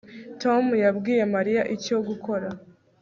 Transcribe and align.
Tom 0.41 0.63
yabwiye 0.83 1.23
Mariya 1.35 1.61
icyo 1.75 1.97
gukora 2.07 2.47